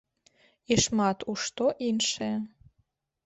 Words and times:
І 0.75 0.77
шмат 0.85 1.17
у 1.33 1.35
што 1.43 1.65
іншае. 1.89 2.33